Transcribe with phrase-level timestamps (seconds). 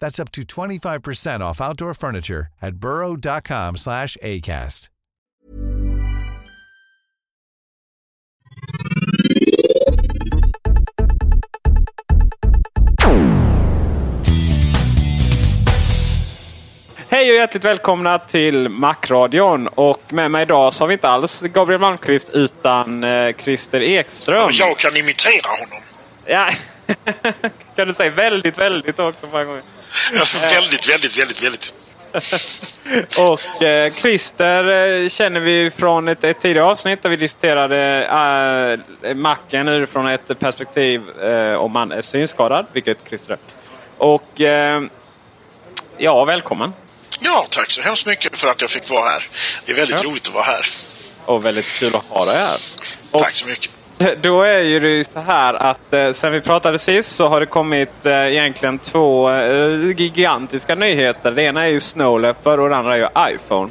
[0.00, 4.90] That's up to 25% off outdoor furniture at burrow.com slash ACAST.
[17.08, 19.68] Hej och hjärtligt välkomna till Macradion.
[19.68, 24.50] Och med mig idag så har vi inte alls Gabriel Malmqvist utan eh, Christer Ekström.
[24.52, 25.82] Jag kan imitera honom.
[26.26, 26.48] Ja.
[27.80, 29.60] kan du säga väldigt, väldigt också på en gång?
[30.18, 31.72] Alltså väldigt, väldigt, väldigt, väldigt.
[33.18, 34.64] Och eh, Christer
[35.02, 37.78] eh, känner vi från ett, ett tidigare avsnitt där vi diskuterade
[39.02, 43.38] eh, macken utifrån ett perspektiv eh, om man är synskadad, vilket Christer är.
[43.98, 44.82] Och eh,
[45.98, 46.72] ja, välkommen.
[47.20, 49.22] Ja, tack så hemskt mycket för att jag fick vara här.
[49.66, 50.10] Det är väldigt Ja.
[50.10, 50.64] roligt att vara här.
[51.24, 52.58] Och väldigt kul att ha dig här.
[53.10, 53.70] Och Tack så mycket.
[54.22, 57.46] Då är ju det så här att eh, sen vi pratade sist så har det
[57.46, 61.30] kommit eh, egentligen två eh, gigantiska nyheter.
[61.30, 63.70] Det ena är ju Snow Leopard och det andra är ju iPhone.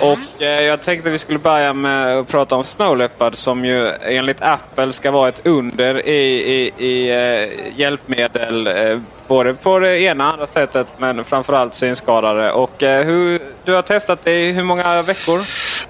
[0.00, 3.92] Och eh, jag tänkte vi skulle börja med att prata om Snow Leopard som ju
[4.02, 8.66] enligt Apple ska vara ett under i, i, i eh, hjälpmedel.
[8.66, 12.52] Eh, både på det ena och andra sättet men framförallt synskadade.
[12.52, 15.44] Och eh, hur, du har testat det i hur många veckor?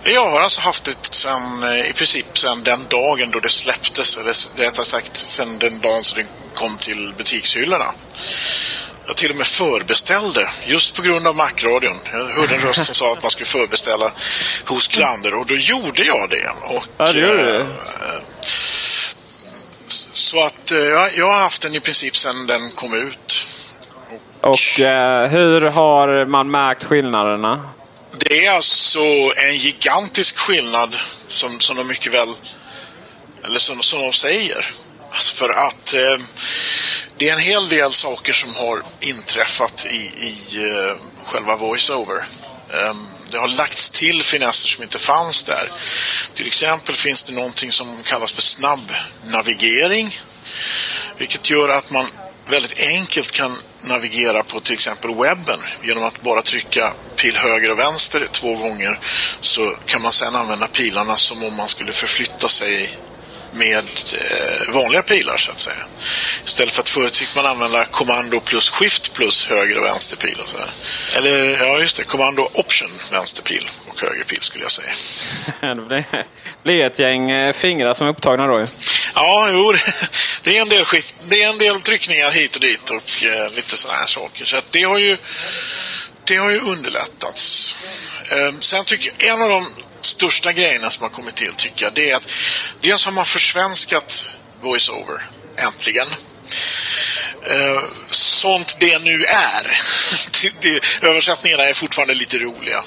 [0.04, 4.18] Jag har alltså haft det sen, eh, i princip sen den dagen då det släpptes.
[4.18, 7.94] Eller rättare sagt sen den dagen som det kom till butikshyllorna.
[9.06, 11.98] Jag till och med förbeställde, just på grund av Macradion.
[12.12, 14.12] Jag hörde en röst som sa att man skulle förbeställa
[14.66, 16.50] hos Klander och då gjorde jag det.
[16.62, 17.56] Och, Ja, det gjorde du.
[17.58, 17.64] eh,
[20.12, 23.46] Så att eh, jag, har haft den i princip sedan den kom ut.
[24.40, 27.70] Och eh, hur har man märkt skillnaderna?
[28.18, 29.00] Det är alltså
[29.36, 30.96] en gigantisk skillnad
[31.28, 32.34] som, som de mycket väl,
[33.44, 34.66] eller som, som de säger.
[35.12, 36.24] Alltså för att eh,
[37.18, 42.24] det är en hel del saker som har inträffat i, i uh, själva voiceover.
[42.70, 45.70] Um, det har lagts till finesser som inte fanns där.
[46.34, 50.18] Till exempel finns det någonting som kallas för snabbnavigering.
[51.18, 52.06] Vilket gör att man
[52.46, 57.78] väldigt enkelt kan navigera på till exempel webben genom att bara trycka pil höger och
[57.78, 59.00] vänster två gånger
[59.40, 62.98] så kan man sedan använda pilarna som om man skulle förflytta sig
[63.54, 63.84] med
[64.14, 65.76] eh, vanliga pilar så att säga.
[66.46, 70.48] Istället för att förut fick man använda kommando plus skift plus höger och vänsterpil och
[70.48, 70.68] sådär.
[71.16, 74.92] Eller ja just det, kommando option vänsterpil och högerpil skulle jag säga.
[76.64, 78.66] Det blir, ett gäng eh, fingrar som är upptagna då ju.
[79.14, 79.94] Ja, jo, det-
[80.42, 83.50] det är en del, skift, det är en del tryckningar hit och dit och eh,
[83.50, 84.44] lite sådana här saker.
[84.44, 85.16] Så det har ju
[86.24, 87.76] det har ju underlättats.
[88.30, 89.66] Eh, sen tycker jag en av de
[90.04, 92.30] största grejerna som har kommit till tycker jag det är att
[92.80, 95.22] dels har man försvenskat voiceover
[95.56, 96.06] äntligen.
[97.42, 99.80] Eh, sånt det nu är.
[101.02, 102.84] översättningarna är fortfarande lite roliga.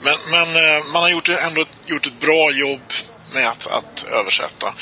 [0.00, 2.92] Men, men eh, man har gjort, ändå gjort ett bra jobb
[3.32, 4.74] med att, att översätta.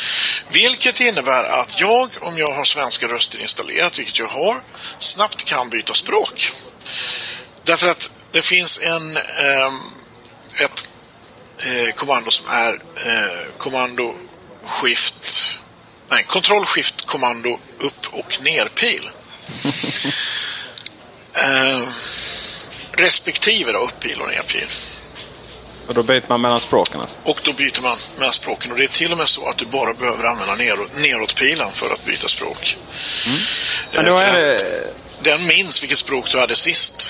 [0.48, 4.60] Vilket innebär att jag, om jag har svenska röster installerat, vilket jag har,
[4.98, 6.52] snabbt kan byta språk.
[7.64, 9.72] Därför att det finns en eh,
[10.58, 10.88] ett
[11.58, 12.72] eh, kommando som är
[13.06, 14.14] eh, kommando
[14.64, 15.58] skift
[16.12, 19.10] nej, kontroll skift kommando upp och nerpil.
[21.34, 21.88] eh,
[22.92, 24.66] respektive då upp pil och ner pil.
[25.86, 27.18] Och då byter man mellan språken alltså?
[27.24, 28.72] Och då byter man mellan språken.
[28.72, 31.92] Och det är till och med så att du bara behöver använda neråt, neråtpilen för
[31.92, 32.76] att byta språk.
[33.26, 33.38] Mm.
[33.92, 34.58] Men då är det...
[35.22, 37.08] Den minns vilket språk du hade sist.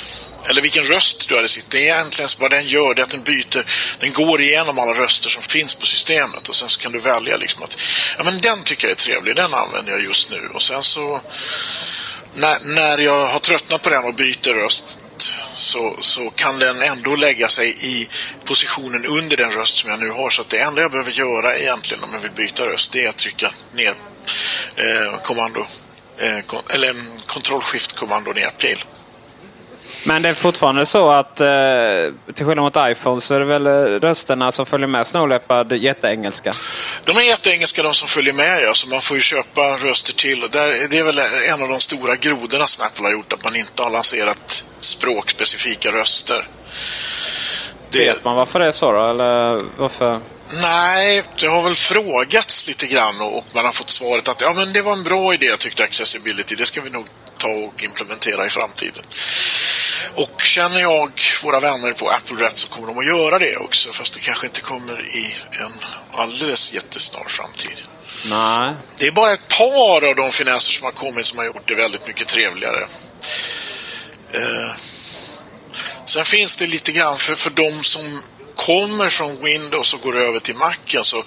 [0.48, 1.70] Eller vilken röst du hade sitt.
[1.70, 3.66] Det är egentligen vad den gör, det är att den byter,
[4.00, 7.36] den går igenom alla röster som finns på systemet och sen så kan du välja
[7.36, 7.78] liksom att,
[8.18, 10.48] ja men den tycker jag är trevlig, den använder jag just nu.
[10.54, 11.20] Och sen så,
[12.34, 14.98] när, när jag har tröttnat på den och byter röst
[15.54, 18.08] så, så kan den ändå lägga sig i
[18.44, 20.30] positionen under den röst som jag nu har.
[20.30, 23.08] Så att det enda jag behöver göra egentligen om jag vill byta röst det är
[23.08, 23.94] att trycka ner
[24.76, 25.66] eh, kommando
[26.18, 26.94] eh, eller
[27.26, 28.84] kontrollskiftkommando ner pil.
[30.04, 31.46] Men det är fortfarande så att eh,
[32.34, 35.72] till skillnad mot iPhone så är det väl eh, rösterna som följer med Snow Leopard
[35.72, 36.54] jätteengelska?
[37.04, 40.40] De är jätteengelska de som följer med ja, så man får ju köpa röster till.
[40.40, 43.56] Där, det är väl en av de stora grodorna som Apple har gjort, att man
[43.56, 46.46] inte har lanserat språkspecifika röster.
[47.90, 47.98] Det...
[47.98, 50.20] Vet man varför det är så då, eller varför?
[50.62, 54.72] Nej, det har väl frågats lite grann och man har fått svaret att ja men
[54.72, 56.54] det var en bra idé tyckte Accessibility.
[56.54, 57.06] Det ska vi nog
[57.38, 59.02] ta och implementera i framtiden.
[60.14, 61.12] Och känner jag
[61.42, 63.92] våra vänner på Apple rätt så kommer de att göra det också.
[63.92, 65.72] Fast det kanske inte kommer i en
[66.12, 67.82] alldeles jättesnar framtid.
[68.30, 68.76] Nej.
[68.98, 71.74] Det är bara ett par av de finesser som har kommit som har gjort det
[71.74, 72.86] väldigt mycket trevligare.
[74.32, 74.74] Eh,
[76.04, 78.22] sen finns det lite grann för, för de som
[78.56, 81.24] kommer från Windows och går över till Macen så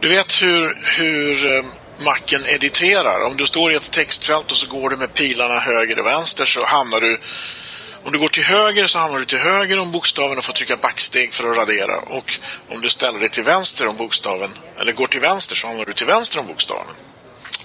[0.00, 1.64] du vet hur, hur eh,
[1.98, 3.26] Macen editerar.
[3.26, 6.44] Om du står i ett textfält och så går du med pilarna höger och vänster
[6.44, 7.20] så hamnar du
[8.04, 10.76] om du går till höger så hamnar du till höger om bokstaven och får trycka
[10.76, 11.96] backsteg för att radera.
[11.96, 15.84] Och om du ställer dig till vänster om bokstaven, eller går till vänster så hamnar
[15.84, 16.94] du till vänster om bokstaven.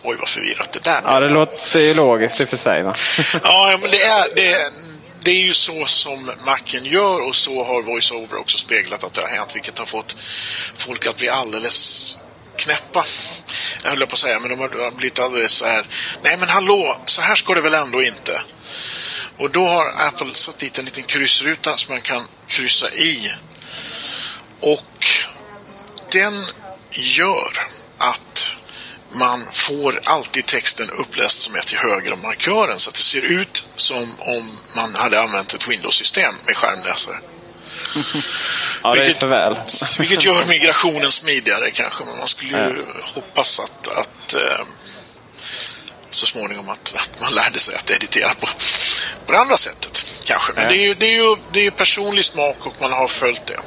[0.04, 2.84] Oj, vad förvirrat det där Ja, det låter ju logiskt i och för sig.
[2.84, 2.94] Va?
[3.44, 4.72] ja, men det är, det,
[5.24, 9.22] det är ju så som Macen gör och så har VoiceOver också speglat att det
[9.22, 10.16] har hänt, vilket har fått
[10.78, 12.18] folk att bli alldeles
[12.56, 13.06] knäppa.
[13.84, 15.86] Jag höll på att säga, men de har blivit alldeles så här.
[16.24, 18.42] Nej, men hallå, så här ska det väl ändå inte.
[19.40, 23.34] Och då har Apple satt dit en liten kryssruta som man kan kryssa i.
[24.60, 25.08] Och
[26.12, 26.46] den
[26.92, 27.52] gör
[27.98, 28.56] att
[29.12, 33.22] man får alltid texten uppläst som är till höger om markören så att det ser
[33.22, 37.16] ut som om man hade använt ett Windows-system med skärmläsare.
[38.84, 39.56] ja, det är för väl.
[40.00, 43.02] vilket gör migrationen smidigare kanske, men man skulle ju ja.
[43.02, 44.66] hoppas att, att äh,
[46.10, 48.48] så småningom att, att man lärde sig att editera på,
[49.26, 50.06] på det andra sättet.
[50.26, 50.54] Kanske.
[50.54, 50.70] Men ja.
[50.70, 53.60] det är ju det är ju, det är personlig smak och man har följt det.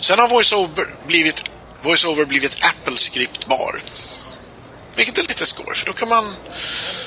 [0.00, 1.44] Sen har VoiceOver blivit,
[1.82, 3.80] VoiceOver blivit Apple-skriptbar.
[4.96, 6.36] Vilket är lite skoj, för då kan man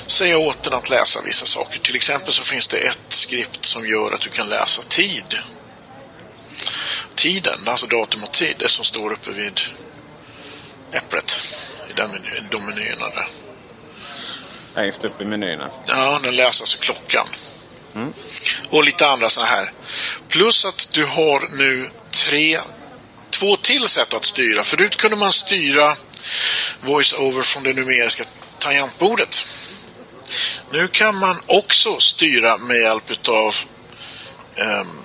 [0.07, 1.79] säga åt den att läsa vissa saker.
[1.79, 5.39] Till exempel så finns det ett skript som gör att du kan läsa tid.
[7.15, 9.61] Tiden, alltså datum och tid, det som står uppe vid
[10.91, 11.39] äpplet
[11.89, 12.09] i den
[12.51, 13.27] de menyerna där.
[14.77, 15.81] Längst upp i menyn alltså.
[15.87, 17.27] Ja, den läser alltså klockan.
[17.95, 18.13] Mm.
[18.69, 19.71] Och lite andra sådana här.
[20.27, 22.59] Plus att du har nu tre,
[23.29, 24.63] två till sätt att styra.
[24.63, 25.95] Förut kunde man styra
[26.81, 28.23] voice-over från det numeriska
[28.59, 29.45] tangentbordet.
[30.71, 33.55] Nu kan man också styra med hjälp av
[34.55, 34.99] um,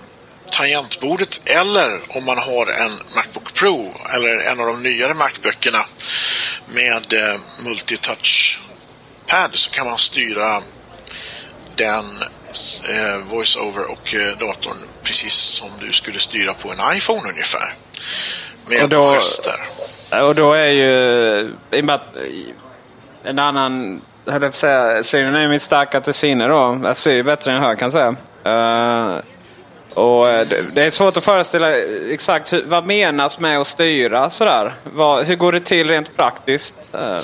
[0.50, 5.84] tangentbordet eller om man har en Macbook Pro eller en av de nyare Macböckerna
[6.68, 8.58] med uh, multitouch
[9.32, 10.62] pad så kan man styra
[11.76, 12.04] den
[12.88, 17.74] eh, voice-over och eh, datorn precis som du skulle styra på en iPhone ungefär.
[18.68, 19.60] Med och då, gester.
[20.22, 21.56] Och då är ju
[23.24, 26.80] en annan, höll jag på säga, synen är mitt starkaste sinne då.
[26.84, 28.16] Jag ser bättre än jag hör kan jag säga.
[28.46, 29.20] Uh,
[29.94, 31.76] och eh, det är svårt att föreställa
[32.10, 34.74] exakt hur, vad menas med att styra sådär.
[34.84, 36.76] Vad, hur går det till rent praktiskt?
[36.94, 37.18] Uh.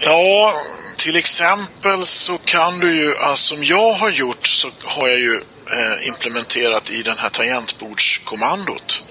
[0.00, 0.54] Ja,
[1.02, 5.34] till exempel så kan du ju, alltså som jag har gjort så har jag ju
[5.70, 9.02] eh, implementerat i den här tangentbordskommandot.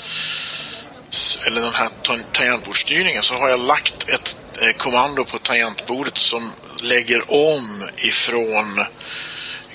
[1.47, 1.89] Eller den här
[2.31, 8.85] tangentbordsstyrningen så har jag lagt ett eh, kommando på tangentbordet som lägger om ifrån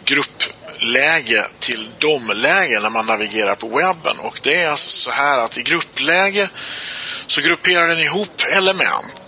[0.04, 4.18] gruppläge till domläge när man navigerar på webben.
[4.18, 6.48] Och det är alltså så här att i gruppläge
[7.26, 9.25] så grupperar den ihop element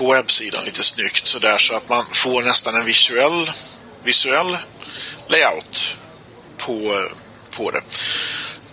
[0.00, 3.50] på webbsidan lite snyggt sådär så att man får nästan en visuell,
[4.04, 4.58] visuell
[5.28, 5.96] layout
[6.58, 7.08] på,
[7.56, 7.80] på det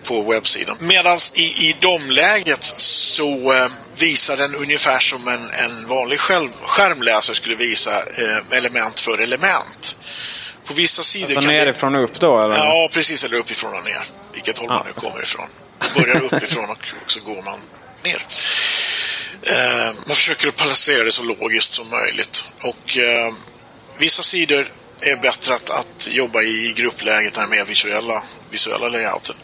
[0.04, 0.78] på webbsidan.
[0.80, 3.68] Medan i, i domläget så eh,
[3.98, 9.96] visar den ungefär som en, en vanlig själv, skärmläsare skulle visa eh, element för element.
[10.66, 12.00] På vissa sidor alltså kan nerifrån det...
[12.00, 12.40] upp då?
[12.40, 12.56] Eller?
[12.56, 13.24] Ja, precis.
[13.24, 14.04] Eller uppifrån och ner.
[14.34, 15.48] Vilket håll man nu kommer ifrån.
[15.96, 17.60] börjar uppifrån och, och så går man
[18.04, 18.22] ner.
[19.50, 22.52] Eh, man försöker att placera det så logiskt som möjligt.
[22.62, 23.34] Och eh,
[23.98, 29.36] vissa sidor är bättre att, att jobba i gruppläget, den mer visuella, visuella layouten.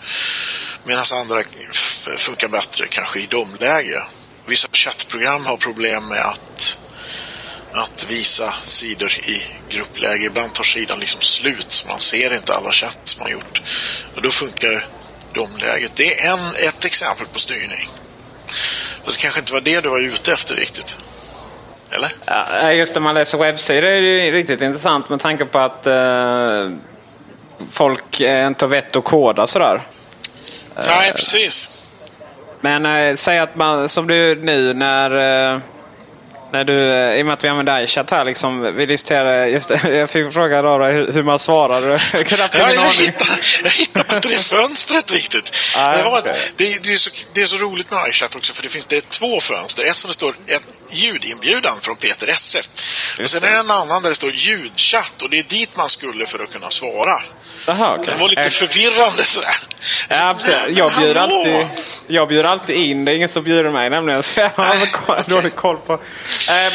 [0.83, 1.43] Medan andra
[2.17, 4.03] funkar bättre kanske i domläge.
[4.45, 6.77] Vissa chattprogram har problem med att,
[7.73, 10.25] att visa sidor i gruppläge.
[10.25, 11.85] Ibland tar sidan liksom slut.
[11.87, 13.61] Man ser inte alla chatt man gjort.
[14.15, 14.87] Och då funkar
[15.33, 15.95] domläget.
[15.95, 17.89] Det är en, ett exempel på styrning.
[19.05, 20.97] Det kanske inte var det du var ute efter riktigt.
[21.95, 22.11] Eller?
[22.25, 26.69] Ja, just när man läser webbsidor är det riktigt intressant med tanke på att eh,
[27.71, 29.81] folk inte har vett att koda sådär.
[30.75, 31.69] Nej, eh, precis.
[32.61, 35.53] Men äh, säg att man, som du nu när...
[35.53, 35.59] Äh,
[36.53, 36.73] när du,
[37.19, 38.75] I och med att vi använder iChat här liksom.
[38.75, 41.97] Vi diskuterade, just jag fick fråga Rara hur, man svarar.
[42.23, 43.31] Knappt ja, jag, hittade,
[43.63, 45.51] jag hittade inte det fönstret riktigt.
[45.77, 46.33] Ah, det, var okay.
[46.57, 48.95] det, det, är så, det är så roligt med iChat också för det finns det
[48.95, 49.85] är två fönster.
[49.85, 52.61] Ett som det står en ljudinbjudan från Peter Esse.
[53.21, 55.89] Och sen är det en annan där det står ljudchatt och det är dit man
[55.89, 57.15] skulle för att kunna svara.
[57.67, 58.13] Aha, okay.
[58.13, 59.55] Det var lite förvirrande sådär.
[60.09, 60.35] Ja,
[60.69, 61.67] Jag bjuder, alltid,
[62.07, 63.05] jag bjuder alltid in.
[63.05, 64.23] Det är ingen som bjuder mig nämligen.
[64.23, 65.93] Så jag har dålig koll på.
[65.93, 65.99] Eh,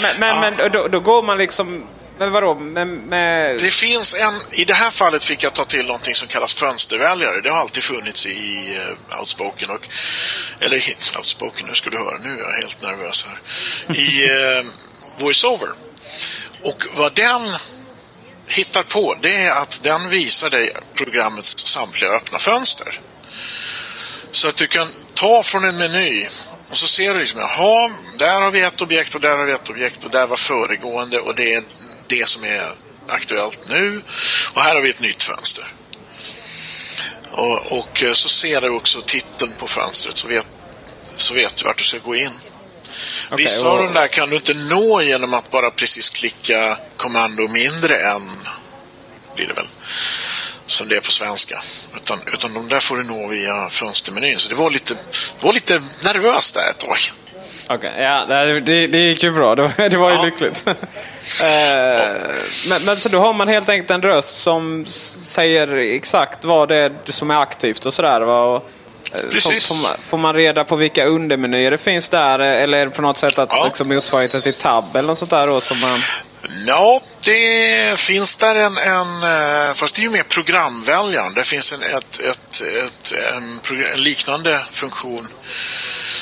[0.02, 0.40] men, men, ja.
[0.40, 1.86] men då, då, går man liksom...
[2.18, 2.54] Men vadå?
[2.54, 3.58] Med, med...
[3.58, 4.34] Det finns en...
[4.50, 7.40] I det här fallet fick jag ta till någonting som kallas fönsterväljare.
[7.40, 8.76] Det har alltid funnits i
[9.10, 9.70] uh, Outspoken.
[9.70, 9.88] Och,
[10.60, 10.82] eller
[11.18, 12.18] Outspoken, nu ska du höra.
[12.24, 13.96] Nu är jag helt nervös här.
[13.96, 14.66] I uh,
[15.18, 15.68] VoiceOver.
[16.62, 17.42] Och vad den
[18.46, 23.00] hittar på det är att den visar dig programmets samtliga öppna fönster.
[24.30, 26.26] Så att du kan ta från en meny
[26.70, 29.52] och så ser du liksom, jaha, där har vi ett objekt och där har vi
[29.52, 31.62] ett objekt och där var föregående och det är
[32.06, 32.74] det som är
[33.08, 34.02] aktuellt nu
[34.54, 35.64] och här har vi ett nytt fönster.
[37.30, 40.46] Och, och så ser du också titeln på fönstret så vet,
[41.16, 42.30] så vet du vart du ska gå in.
[43.30, 47.48] Okay, Vissa av de där kan du inte nå genom att bara precis klicka kommando
[47.48, 48.30] mindre än
[49.34, 49.68] blir det väl
[50.70, 51.62] som det är på svenska.
[51.96, 54.38] Utan, utan de där får du nå via fönstermenyn.
[54.38, 54.94] Så det var lite,
[55.40, 56.96] det var lite nervöst där ett tag.
[57.70, 58.24] Okej, okay, ja,
[58.60, 59.54] det, det gick ju bra.
[59.56, 60.24] Det var, det var ju ja.
[60.24, 60.62] lyckligt.
[60.66, 60.74] uh,
[62.68, 66.76] men, men, så då har man helt enkelt en röst som säger exakt vad det
[66.76, 68.20] är som är aktivt och sådär.
[68.20, 68.62] Va?
[69.14, 69.66] Eh, Precis.
[69.66, 72.38] Får, man, får, man, reda på vilka undermenyer det finns där?
[72.38, 73.64] Eller är det på något sätt att ja.
[73.64, 76.00] liksom motsvarigheten till tab eller något sånt där då som man...
[76.66, 81.34] Ja, det finns där en, en eh, fast det är ju mer programväljaren.
[81.34, 83.60] Det finns en, ett, ett, ett, en,
[83.94, 85.28] en liknande funktion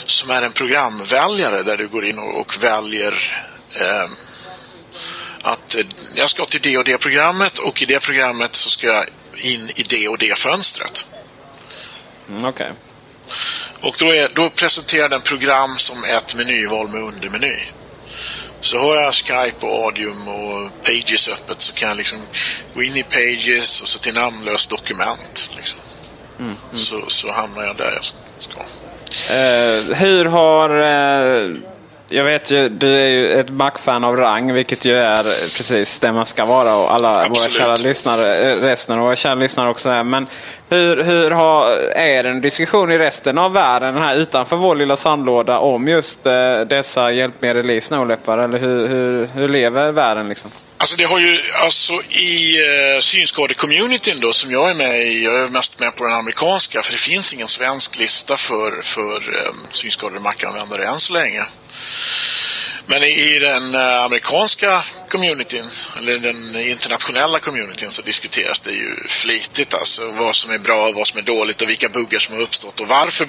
[0.04, 3.14] som är en programväljare där du går in och, och väljer
[3.80, 4.08] eh,
[5.42, 5.76] att
[6.14, 9.70] jag ska till det och det programmet och i det programmet så ska jag in
[9.76, 11.06] i det och det fönstret.
[12.28, 12.66] Mm, Okej.
[12.66, 12.73] Okay.
[13.80, 17.56] Och då, är, då presenterar den program som ett menyval med undermeny.
[18.61, 22.18] Så har jag Skype och Audium och Pages öppet så kan jag liksom
[22.75, 25.50] gå in i Pages och så till namnlöst dokument.
[25.56, 25.80] Liksom.
[26.38, 26.76] Mm, mm.
[26.76, 28.04] Så, så hamnar jag där jag
[28.38, 28.61] ska.
[28.61, 31.56] Uh, hur har uh
[32.08, 35.22] jag vet ju, du är ju ett Mac-fan av rang, vilket ju är
[35.56, 37.38] precis det man ska vara och alla Absolut.
[37.38, 40.02] våra kära lyssnare, resten av våra kära lyssnare också är.
[40.02, 40.26] Men
[40.68, 44.96] hur, hur har, är det en diskussion i resten av världen här utanför vår lilla
[44.96, 48.40] sandlåda om just eh, dessa hjälpmedel i Snowleopard?
[48.40, 50.50] Eller hur, hur, hur lever världen liksom?
[50.78, 55.40] Alltså det har ju, alltså i eh, synskadecommunityn då som jag är med i, jag
[55.40, 59.52] är mest med på den amerikanska för det finns ingen svensk lista för, för eh,
[59.70, 61.42] synskadade Mac-användare än så länge.
[62.88, 65.64] Men i den eh, amerikanska communityn,
[65.98, 70.94] eller den internationella communityn så diskuteras det ju flitigt alltså vad som är bra och
[70.94, 73.26] vad som är dåligt och vilka buggar som har uppstått och varför.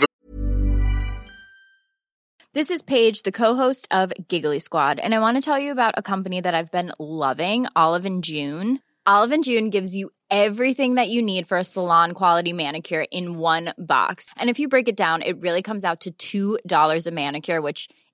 [2.54, 5.94] This is Paige, the co-host of Giggly Squad, and I want to tell you about
[5.98, 8.80] a company that I've been loving, Olive and June.
[9.06, 13.38] Olive and June gives you everything that you need for a salon quality manicure in
[13.38, 14.30] one box.
[14.38, 17.90] And if you break it down, it really comes out to $2 a manicure, which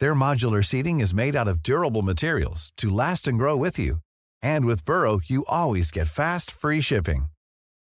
[0.00, 3.98] Their modular seating is made out of durable materials to last and grow with you.
[4.42, 7.26] And with Burrow, you always get fast, free shipping.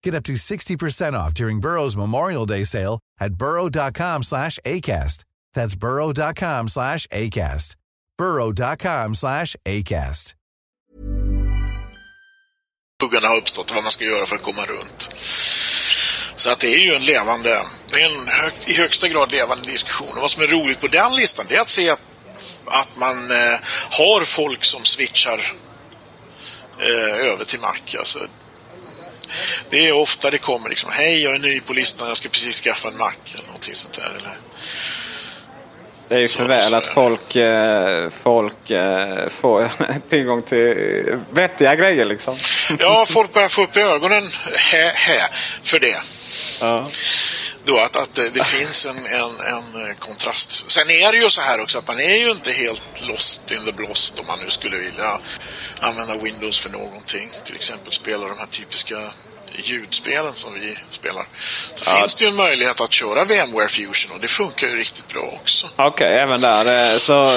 [0.03, 5.23] Get up to 60% off during Burrow's Memorial Day sale at burrow.com slash ACAST.
[5.53, 7.75] That's burrow.com slash ACAST.
[8.17, 10.35] burrow.com slash ACAST.
[13.03, 15.09] Huggarna har uppstått vad man ska göra för att komma runt.
[16.35, 19.71] Så att det är ju en levande, det är en hög, i högsta grad levande
[19.71, 20.09] diskussion.
[20.15, 21.99] Och vad som är roligt på den listan det är att se att,
[22.65, 25.53] att man eh, har folk som switchar
[26.79, 27.97] eh, över till Mac.
[27.97, 28.19] Alltså,
[29.69, 32.61] det är ofta det kommer liksom, hej jag är ny på listan, jag ska precis
[32.61, 34.09] skaffa en Mac eller någonting sånt där.
[34.09, 34.37] Eller,
[36.07, 39.69] Det är ju för väl att folk, eh, folk eh, får
[40.09, 42.37] tillgång till vettiga grejer liksom.
[42.79, 45.29] ja, folk börjar få upp ögonen hä, hä,
[45.63, 46.01] för det.
[46.63, 46.87] Ja.
[47.65, 49.45] Då att, att det, finns en, en,
[49.87, 50.71] en kontrast.
[50.71, 53.65] Sen är det ju så här också att man är ju inte helt lost in
[53.65, 55.19] the blåst om man nu skulle vilja
[55.79, 57.29] använda Windows för någonting.
[57.43, 59.11] Till exempel spela de här typiska
[59.55, 61.27] ljudspelen som vi spelar.
[61.75, 61.99] Så Ja.
[61.99, 65.21] finns det ju en möjlighet att köra VMware Fusion och det funkar ju riktigt bra
[65.41, 65.67] också.
[65.75, 66.91] Okej, även där.
[66.93, 67.29] eh, Så,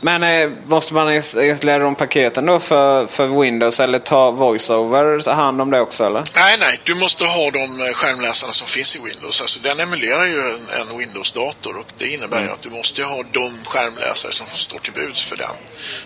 [0.00, 5.30] men eh, måste man ins- installera de paketen då för, för Windows eller ta VoiceOver
[5.34, 6.24] hand om det också eller?
[6.36, 9.40] Nej, nej, du måste ha de eh, skärmläsarna som finns i Windows.
[9.40, 12.48] Alltså den emulerar ju en, en Windows-dator och det innebär Mm.
[12.48, 15.50] ju att du måste ha de skärmläsare som står till buds för den.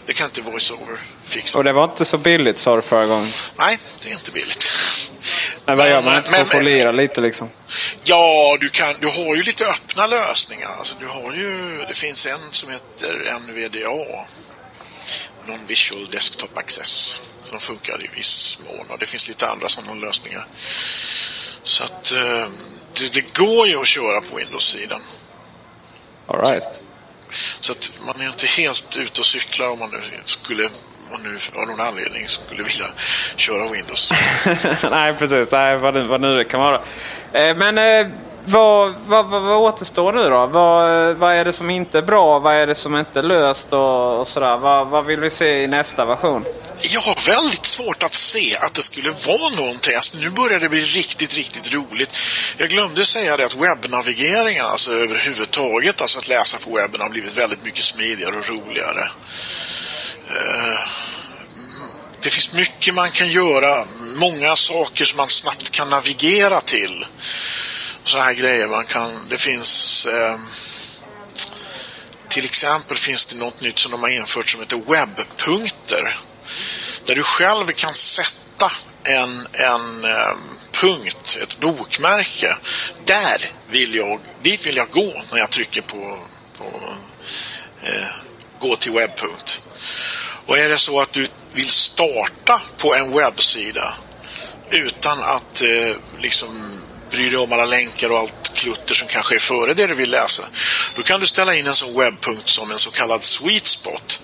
[0.07, 1.59] Det kan inte VoiceOver fixa.
[1.59, 3.29] Och det var inte så billigt sa du förra gången.
[3.59, 4.71] Nej, det är inte billigt.
[5.67, 7.49] Men vad Men- gör man inte men- att få lira lite liksom?
[8.11, 10.69] Ja, du, kan, du har ju lite öppna lösningar.
[10.79, 14.25] Alltså, du har ju, det finns en som heter NVDA.
[15.47, 17.21] Non-Visual Desktop Access.
[17.41, 18.87] Som funkar i viss mån.
[18.91, 20.47] Och det finns lite andra sådana lösningar.
[21.63, 22.47] Så att eh,
[22.95, 25.01] det, det går ju att köra på Windows-sidan.
[26.27, 26.83] All right.
[27.61, 30.69] Så att man är inte helt ute och cyklar om man nu skulle,
[31.11, 32.87] om nu av någon anledning skulle vilja
[33.37, 34.13] köra Windows.
[34.91, 35.53] Nej, precis.
[35.53, 36.83] Nej, vad, vad nu det kan vara.
[37.33, 38.07] Eh, men eh,
[38.45, 40.47] vad, vad, vad, vad återstår nu då?
[40.47, 42.39] Vad, vad är det som inte är bra?
[42.39, 44.57] Vad är det som inte är löst och, och sådär?
[44.57, 46.45] Vad, vad vill vi se i nästa version?
[46.81, 49.95] Jag har väldigt svårt att se att det skulle vara någonting.
[49.95, 52.17] Alltså, nu börjar det bli riktigt, riktigt roligt.
[52.57, 57.39] Jag glömde säga det att webbnavigeringen, alltså överhuvudtaget, alltså att läsa på webben har blivit
[57.39, 59.09] väldigt mycket smidigare och roligare.
[60.31, 61.10] Uh...
[62.23, 67.07] Det finns mycket man kan göra, många saker som man snabbt kan navigera till.
[68.05, 70.39] Sådana här grejer man kan, det finns eh,
[72.29, 76.19] till exempel finns det något nytt som de har infört som heter webbpunkter.
[77.05, 82.57] Där du själv kan sätta en, en um, punkt, ett bokmärke.
[83.05, 86.19] Där vill jag, dit vill jag gå när jag trycker på,
[86.59, 86.95] på
[87.83, 88.07] eh,
[88.59, 89.63] gå till webbpunkt.
[90.47, 93.95] Och är det så att du vill starta på en webbsida
[94.71, 99.39] utan att eh, liksom bry dig om alla länkar och allt klutter som kanske är
[99.39, 100.43] före det du vill läsa.
[100.97, 104.23] Då kan du ställa in en sån webbpunkt som en så kallad sweet spot.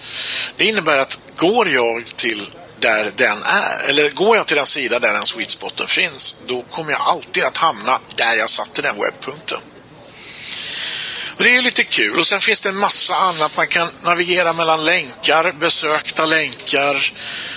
[0.57, 4.99] Det innebär att går jag till där den är, eller går jag till den sida
[4.99, 9.01] där den sweet spoten finns, då kommer jag alltid att hamna där jag satte den
[9.01, 9.61] webbpunkten.
[11.37, 12.19] Och det är lite kul.
[12.19, 13.57] Och sen finns det en massa annat.
[13.57, 17.13] Man kan navigera mellan länkar, besökta länkar,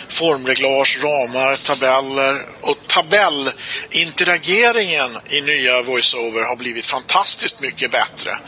[0.10, 2.46] formreglage, ramar, tabeller.
[2.62, 8.39] Och tabellinterageringen i nya VoiceOver har blivit fantastiskt mycket bättre.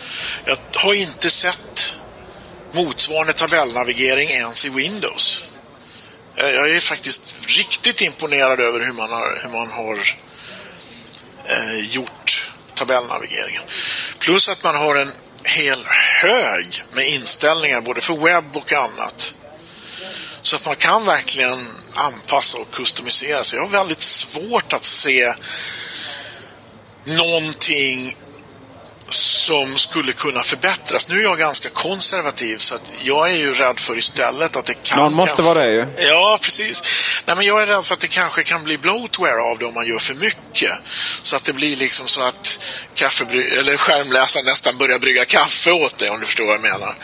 [0.46, 1.96] Jag har inte sett
[2.72, 5.42] motsvarande tabellnavigering ens i Windows.
[6.36, 10.00] Jag är faktiskt riktigt imponerad över hur man har, hur man har
[11.46, 12.51] eh, gjort
[12.82, 13.62] tabellnavigeringen.
[14.20, 15.12] Plus att man har en
[15.44, 15.86] hel
[16.22, 19.34] hög med inställningar både för webb och annat.
[20.42, 23.44] Så att man kan verkligen anpassa och customisera.
[23.44, 23.60] sig.
[23.60, 25.34] Jag har väldigt svårt att se
[27.04, 28.18] någonting
[29.14, 31.08] som skulle kunna förbättras.
[31.08, 34.84] Nu är jag ganska konservativ så att jag är ju rädd för istället att det
[34.84, 35.00] kan...
[35.00, 35.54] Någon måste kanske...
[35.54, 36.08] vara det ju.
[36.08, 36.84] Ja, precis.
[37.26, 39.74] Nej, men jag är rädd för att det kanske kan bli bloatware av det om
[39.74, 40.72] man gör för mycket.
[41.24, 42.60] Så att det blir liksom så att
[42.96, 43.42] kaffebry...
[43.42, 46.96] eller skärmläsaren nästan börjar brygga kaffe åt dig om du förstår vad jag menar.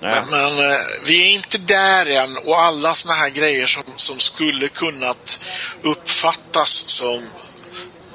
[0.00, 4.18] men, men eh, vi är inte där än och alla såna här grejer som, som
[4.18, 5.40] skulle kunnat
[5.82, 7.22] uppfattas som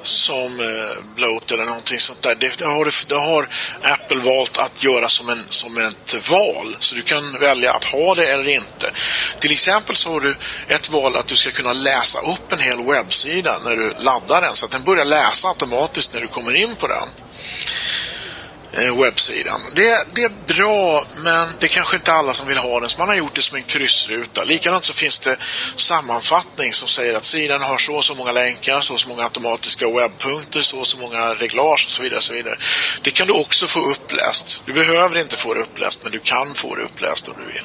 [0.02, 2.34] som eh, bloat eller någonting sånt där.
[2.34, 3.48] Det, det, har, det har
[3.82, 6.76] Apple valt att göra som, en, som ett val.
[6.78, 8.90] Så du kan välja att ha det eller inte.
[9.38, 10.36] Till exempel så har du
[10.68, 14.56] ett val att du ska kunna läsa upp en hel webbsida när du laddar den.
[14.56, 17.08] Så att den börjar läsa automatiskt när du kommer in på den
[18.72, 19.60] Eh, webbsidan.
[19.74, 22.98] Det, det, är bra, men det är kanske inte alla som vill ha den, så
[22.98, 24.44] man har gjort det som en kryssruta.
[24.44, 25.36] Likadant så finns det
[25.76, 29.22] sammanfattning som säger att sidan har så och så många länkar, så och så många
[29.22, 32.20] automatiska webbpunkter, så och så många reglage och så vidare.
[32.20, 32.56] Så vidare.
[33.02, 34.62] Det kan du också få uppläst.
[34.66, 37.62] Du behöver inte få det uppläst, men du kan få det uppläst om du vill.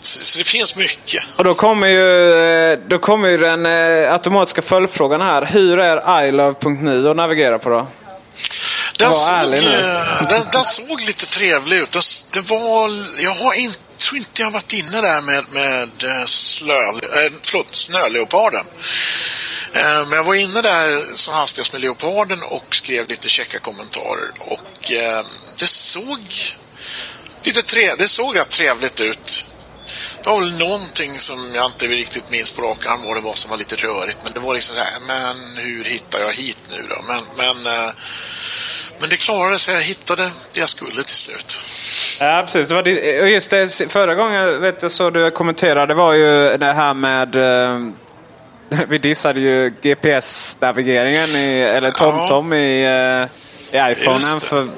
[0.00, 1.24] Så, det finns mycket.
[1.36, 2.34] Och då kommer ju,
[2.72, 5.46] eh, då kommer ju den eh, automatiska följdfrågan här.
[5.46, 7.86] Hur är ilove.nu att navigera på då?
[8.98, 9.50] Den såg,
[10.28, 11.92] den, den, såg lite trevlig ut.
[12.32, 12.90] Det var,
[13.22, 15.90] jag har inte, tror inte jag har varit inne där med, med
[16.28, 18.66] slö, äh, förlåt, snöleoparden.
[19.72, 24.30] Äh, men jag var inne där som hastigast med leoparden och skrev lite checka kommentarer.
[24.40, 25.24] Och äh,
[25.58, 26.20] det såg
[27.42, 29.46] lite tre, det såg rätt trevligt ut.
[30.22, 33.34] Det var väl någonting som jag inte riktigt minns på rak arm vad det var
[33.34, 34.18] som var lite rörigt.
[34.24, 37.04] Men det var liksom så här, men hur hittar jag hit nu då?
[37.08, 37.92] Men, men
[39.00, 39.74] men det klarade sig.
[39.74, 41.60] Jag hittade det jag skulle till slut.
[42.20, 42.68] Ja, precis.
[42.68, 42.90] Det var det,
[43.30, 47.36] just det, förra gången vet jag, så du kommenterade var ju det här med...
[47.36, 47.78] Eh,
[48.88, 51.34] vi dissade ju GPS-navigeringen,
[51.76, 52.58] eller TomTom ja.
[52.58, 52.84] i,
[53.72, 54.40] eh, i iPhonen.
[54.40, 54.68] För,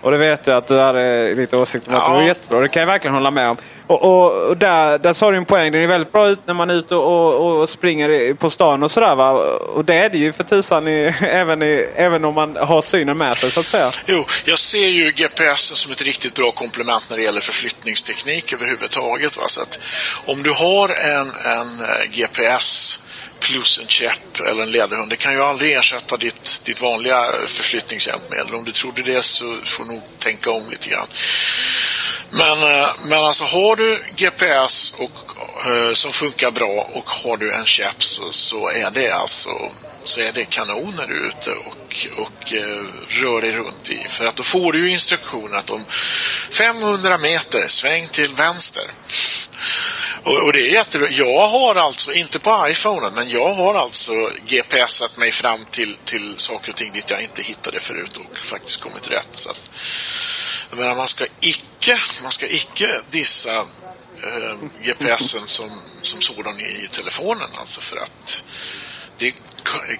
[0.00, 2.02] och det vet jag att du hade lite åsikter om ja.
[2.02, 2.60] att det var jättebra.
[2.60, 3.56] Det kan jag verkligen hålla med om.
[3.86, 5.72] Och, och, och, där, där sa du en poäng.
[5.72, 8.90] Den är väldigt bra ut när man är ute och, och, springer på stan och
[8.90, 9.30] sådär va.
[9.74, 13.18] Och det är det ju för tusan i, även, i, även om man har synen
[13.18, 13.90] med sig så att säga.
[14.06, 19.36] Jo, jag ser ju GPS som ett riktigt bra komplement när det gäller förflyttningsteknik överhuvudtaget.
[19.36, 19.44] Va?
[19.48, 19.78] Så att
[20.24, 23.00] om du har en, en eh, GPS
[23.40, 25.10] plus en käpp eller en ledarhund.
[25.10, 28.54] Det kan ju aldrig ersätta ditt, ditt vanliga eh, förflyttningshjälpmedel.
[28.54, 31.06] Om du trodde det så får du nog tänka om lite grann.
[32.30, 35.27] Men, eh, men alltså har du GPS och,
[35.66, 39.50] Eh, som funkar bra och har du en käpp så, så är det alltså
[40.04, 44.06] så är det kanon när du är ute och, och eh, rör dig runt i.
[44.08, 45.84] För att då får du ju instruktioner att om
[46.50, 48.90] 500 meter sväng till vänster.
[50.22, 51.08] Och, och, det är jättebra.
[51.10, 56.34] Jag har alltså, inte på iPhonen, men jag har alltså GPSat mig fram till, till
[56.36, 59.28] saker och ting dit jag inte hittade förut och faktiskt kommit rätt.
[59.32, 59.70] Så att,
[60.70, 63.66] jag menar, man ska icke, man ska icke dissa
[64.22, 65.70] eh, GPSen som,
[66.02, 68.44] som sådan i, i telefonen alltså för att
[69.16, 69.32] det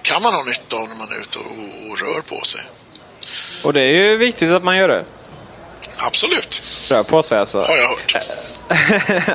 [0.01, 2.61] kan man ha nytta av när man är ute och, och rör på sig.
[3.63, 5.05] Och det är ju viktigt att man gör det.
[5.97, 6.61] Absolut.
[6.89, 7.61] Rör på sig alltså.
[7.61, 8.15] Har jag hört.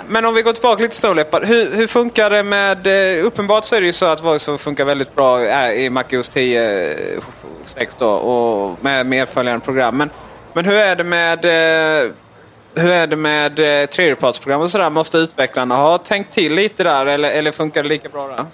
[0.08, 1.44] Men om vi går tillbaka lite Snowleopard.
[1.44, 2.86] Hur, hur funkar det med...
[2.86, 7.20] Eh, uppenbart så är det ju så att VoiceOver funkar väldigt bra i MacOS 10
[7.66, 9.96] 6 då och med medföljande program.
[9.96, 10.10] Men
[10.54, 12.10] Men hur är det med eh,
[12.76, 14.90] hur är det med eh, tredjepartsprogram och sådär?
[14.90, 18.46] Måste utvecklarna ha tänkt till lite där eller, eller funkar det lika bra där?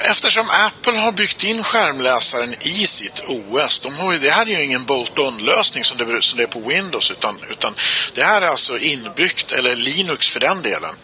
[0.00, 4.58] Eftersom Apple har byggt in skärmläsaren i sitt OS, de har ju, det här är
[4.58, 7.74] ju ingen bolt-on-lösning som det, som det är på Windows, utan, utan
[8.14, 10.94] det här är alltså inbyggt, eller Linux för den delen.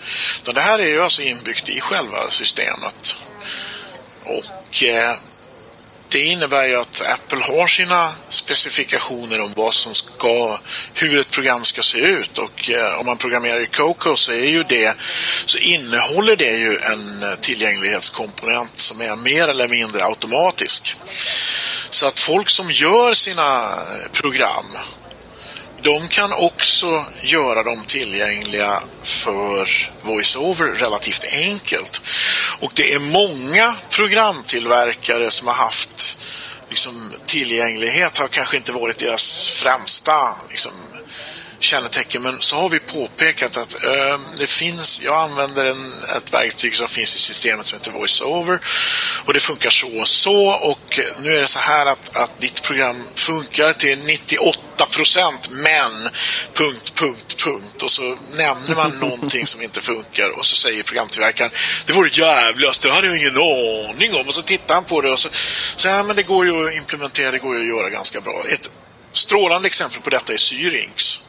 [0.45, 3.17] det här är ju alltså inbyggt i själva systemet.
[4.25, 5.17] Och eh,
[6.09, 10.61] det innebär ju att Apple har sina specifikationer om vad som ska,
[10.95, 14.47] hur ett program ska se ut och eh, om man programmerar i Coco så är
[14.47, 14.97] ju det,
[15.47, 20.97] så innehåller det ju en tillgänglighetskomponent som är mer eller mindre automatisk.
[21.91, 23.79] Så att folk som gör sina
[24.13, 24.67] program
[25.85, 29.69] de kan också göra dem tillgängliga för
[30.03, 32.03] VoiceOver relativt enkelt.
[32.59, 36.17] Och det är många programtillverkare som har haft
[36.69, 40.73] liksom, tillgänglighet har kanske inte varit deras främsta liksom,
[41.65, 42.23] kännetecken.
[42.23, 46.89] Men så har vi påpekat att eh, det finns, jag använder en, ett verktyg som
[46.89, 48.61] finns i systemet som heter VoiceOver
[49.25, 52.63] och det funkar så och så och nu är det så här att, att ditt
[52.63, 56.09] program funkar till 98 procent men
[56.53, 61.51] punkt, punkt, punkt och så nämner man någonting som inte funkar och så säger programtillverkaren
[61.87, 65.13] det vore jävligast, det hade jag ingen aning om och så tittar han på det
[65.13, 65.29] och så,
[65.89, 68.45] ja men det går ju att implementera, det går ju att göra ganska bra.
[68.49, 68.71] Ett
[69.13, 71.21] strålande exempel på detta är Syrinx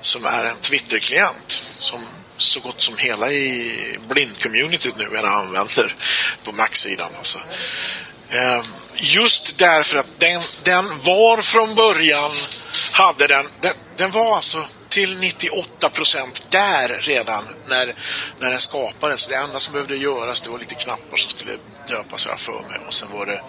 [0.00, 2.00] som är en Twitter-klient som
[2.36, 5.94] så gott som hela i blind-communityt nu är använder
[6.44, 7.10] på Mac-sidan.
[7.18, 7.38] Alltså.
[8.30, 8.64] Ehm,
[8.96, 12.32] just därför att den, den var från början
[12.92, 17.94] hade den, den, den var alltså till 98 procent där redan när,
[18.38, 19.28] när den skapades.
[19.28, 22.80] Det enda som behövde göras det var lite knappar som skulle döpas jag för mig
[22.86, 23.42] och sen var det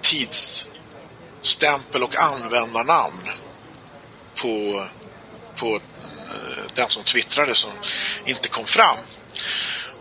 [0.00, 3.28] tidsstämpel och användarnamn
[4.36, 4.86] på,
[5.56, 7.70] på eh, den som twittrade som
[8.24, 8.96] inte kom fram.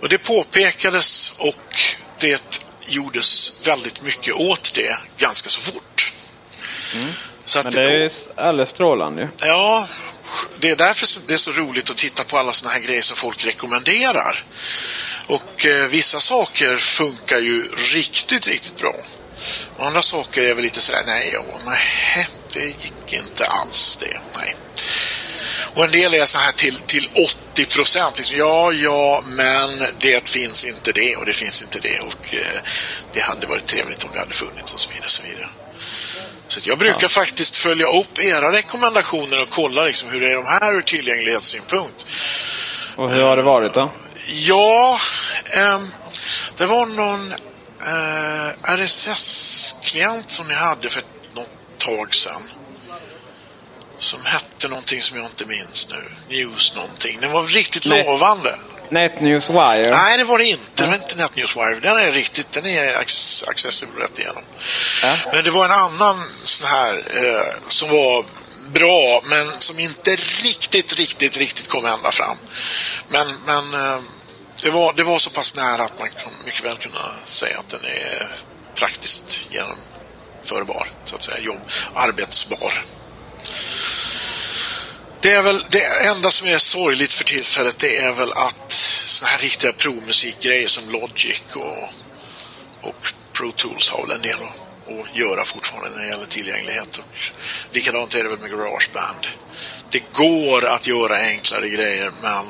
[0.01, 1.81] Och det påpekades och
[2.19, 6.13] det gjordes väldigt mycket åt det ganska så fort.
[6.95, 7.13] Mm.
[7.45, 9.87] Så Men det är ju alldeles strålande Ja,
[10.59, 13.17] det är därför det är så roligt att titta på alla såna här grejer som
[13.17, 14.43] folk rekommenderar.
[15.27, 17.63] Och eh, vissa saker funkar ju
[17.93, 18.95] riktigt, riktigt bra.
[19.77, 24.19] Och andra saker är väl lite sådär, nej, ja, nej, det gick inte alls det,
[24.37, 24.55] nej.
[25.73, 27.09] Och en del är så här till, till
[27.53, 28.17] 80 procent.
[28.17, 32.61] Liksom, ja, ja, men det finns inte det och det finns inte det och eh,
[33.13, 35.05] det hade varit trevligt om det hade funnits och så vidare.
[35.05, 35.49] Och så vidare.
[36.47, 37.09] Så jag brukar ja.
[37.09, 42.05] faktiskt följa upp era rekommendationer och kolla liksom, hur är de här ur tillgänglighetssynpunkt.
[42.95, 43.91] Och hur har det varit då?
[44.27, 44.99] Ja,
[45.55, 45.81] eh,
[46.57, 47.33] det var någon
[47.81, 51.03] eh, RSS-klient som ni hade för
[51.85, 52.41] tag sedan
[53.99, 56.35] som hette någonting som jag inte minns nu.
[56.35, 57.17] News någonting.
[57.21, 58.59] Den var riktigt Net lovande.
[58.89, 59.89] NetNewsWire?
[59.91, 60.83] Nej, det var det inte.
[60.83, 61.79] Det var inte NetNewsWire.
[61.79, 62.95] Den är riktigt, den är
[63.47, 64.43] accessible rätt igenom.
[65.03, 65.15] Ja.
[65.33, 68.25] Men det var en annan sån här eh, som var
[68.67, 72.37] bra, men som inte riktigt, riktigt, riktigt kom ända fram.
[73.07, 74.01] Men, men eh,
[74.63, 76.09] det, var, det var så pass nära att man
[76.45, 78.27] mycket väl kunna säga att den är
[78.75, 79.47] praktiskt
[80.43, 81.61] förbar, så att säga, jobb,
[81.93, 82.83] arbetsbar.
[85.21, 89.31] Det är väl det enda som är sorgligt för tillfället det är väl att såna
[89.31, 91.89] här riktiga provmusikgrejer som Logic och,
[92.81, 96.97] och Pro Tools har väl en del att, att göra fortfarande när det gäller tillgänglighet.
[96.97, 97.05] Och
[97.71, 99.27] likadant är det väl med Garageband.
[99.91, 102.45] Det går att göra enklare grejer men,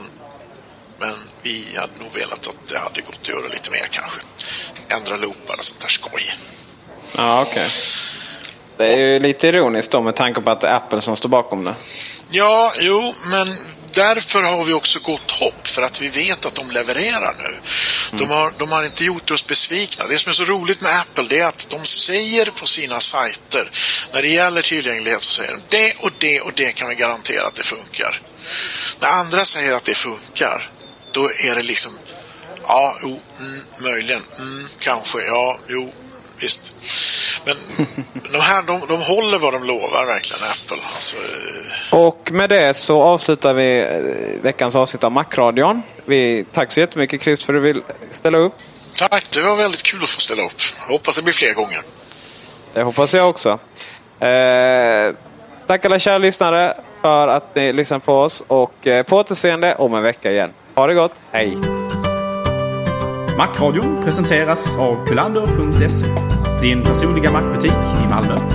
[0.99, 4.21] men vi hade nog velat att det hade gått att göra lite mer kanske.
[4.87, 6.33] Ändra loopar och sånt där skoj.
[7.17, 7.51] Ja, okej.
[7.51, 7.69] Okay.
[8.77, 11.29] Det är ju lite ironiskt då med tanke på att det är Apple som står
[11.29, 11.75] bakom det.
[12.29, 13.55] Ja, jo, men
[13.93, 17.47] därför har vi också gott hopp för att vi vet att de levererar nu.
[17.47, 18.27] Mm.
[18.27, 20.07] De, har, de har inte gjort oss besvikna.
[20.07, 23.71] Det som är så roligt med Apple det är att de säger på sina sajter
[24.13, 27.47] när det gäller tillgänglighet så säger de det och det och det kan vi garantera
[27.47, 28.21] att det funkar.
[28.99, 30.69] När andra säger att det funkar
[31.11, 31.91] då är det liksom
[32.67, 35.93] ja, jo, mm, möjligen, mm, kanske, ja, jo,
[36.41, 36.73] visst.
[37.45, 37.55] Men
[38.31, 40.85] de här, de, de håller vad de lovar verkligen, Apple.
[40.95, 42.05] Alltså, eh.
[42.05, 45.81] och med det så avslutar vi eh, veckans avsnitt av Macradion.
[46.05, 48.53] Vi, tack så jättemycket Chris för att du vill ställa upp.
[48.95, 50.53] Tack, det var väldigt kul att få ställa upp.
[50.87, 51.81] Jag hoppas det blir fler gånger.
[52.73, 53.59] Det hoppas jag också.
[54.19, 55.15] Eh,
[55.67, 59.93] tack alla kära lyssnare för att ni lyssnar på oss och eh, på återseende om
[59.93, 60.53] en vecka igen.
[60.75, 61.80] Ha det gott, hej!
[63.37, 66.05] Macradion presenteras av kulander.se
[66.61, 67.71] din personliga mackbutik
[68.03, 68.50] i Malmö.